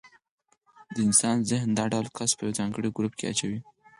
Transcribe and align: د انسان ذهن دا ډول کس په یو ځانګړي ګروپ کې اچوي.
د 0.93 0.95
انسان 1.07 1.37
ذهن 1.49 1.69
دا 1.79 1.85
ډول 1.93 2.07
کس 2.17 2.31
په 2.37 2.41
یو 2.45 2.57
ځانګړي 2.59 2.89
ګروپ 2.97 3.13
کې 3.19 3.25
اچوي. 3.31 3.59